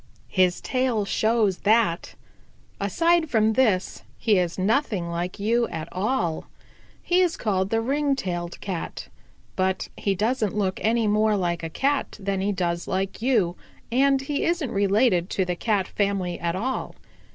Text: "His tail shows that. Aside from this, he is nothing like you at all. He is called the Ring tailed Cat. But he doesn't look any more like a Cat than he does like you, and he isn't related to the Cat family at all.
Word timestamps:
"His 0.33 0.61
tail 0.61 1.05
shows 1.05 1.59
that. 1.59 2.15
Aside 2.79 3.29
from 3.29 3.53
this, 3.53 4.01
he 4.17 4.39
is 4.39 4.57
nothing 4.57 5.09
like 5.11 5.39
you 5.39 5.67
at 5.67 5.87
all. 5.91 6.45
He 7.03 7.21
is 7.21 7.37
called 7.37 7.69
the 7.69 7.81
Ring 7.81 8.15
tailed 8.15 8.59
Cat. 8.61 9.09
But 9.55 9.89
he 9.95 10.15
doesn't 10.15 10.57
look 10.57 10.79
any 10.81 11.05
more 11.05 11.37
like 11.37 11.61
a 11.61 11.69
Cat 11.69 12.17
than 12.19 12.41
he 12.41 12.51
does 12.51 12.87
like 12.87 13.21
you, 13.21 13.55
and 13.91 14.21
he 14.21 14.43
isn't 14.43 14.71
related 14.71 15.29
to 15.29 15.45
the 15.45 15.55
Cat 15.55 15.87
family 15.87 16.39
at 16.39 16.55
all. 16.55 16.95